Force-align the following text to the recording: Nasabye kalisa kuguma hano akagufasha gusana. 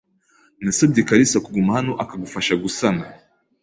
Nasabye 0.63 1.01
kalisa 1.07 1.43
kuguma 1.45 1.71
hano 1.77 1.91
akagufasha 2.03 2.53
gusana. 2.63 3.03